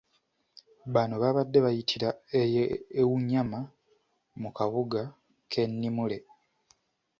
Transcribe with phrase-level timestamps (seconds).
[0.93, 2.09] Bano babade bayitira
[3.01, 3.59] e Unyama
[4.41, 5.01] mu kabuga
[5.49, 6.17] k'e Nimule.